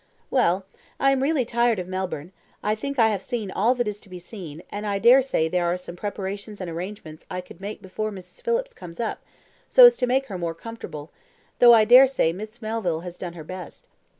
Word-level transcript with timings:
"Well, 0.31 0.65
I 0.99 1.11
am 1.11 1.21
really 1.21 1.45
tired 1.45 1.77
of 1.77 1.87
Melbourne; 1.87 2.31
I 2.63 2.73
think 2.73 2.97
I 2.97 3.09
have 3.09 3.21
seen 3.21 3.51
all 3.51 3.75
that 3.75 3.87
is 3.87 3.99
to 4.01 4.09
be 4.09 4.17
seen, 4.17 4.63
and 4.71 4.87
I 4.87 4.97
dare 4.97 5.21
say 5.21 5.47
there 5.47 5.71
are 5.71 5.77
some 5.77 5.95
preparations 5.95 6.59
and 6.59 6.71
arrangements 6.71 7.27
I 7.29 7.39
could 7.39 7.61
make 7.61 7.83
before 7.83 8.09
Mrs. 8.11 8.41
Phillips 8.41 8.73
comes 8.73 8.99
up, 8.99 9.21
so 9.69 9.85
as 9.85 9.97
to 9.97 10.07
make 10.07 10.25
her 10.25 10.39
more 10.39 10.55
comfortable, 10.55 11.11
though 11.59 11.75
I 11.75 11.85
dare 11.85 12.07
say 12.07 12.33
Miss 12.33 12.63
Melville 12.63 13.01
has 13.01 13.19
done 13.19 13.33
her 13.33 13.43
best. 13.43 13.87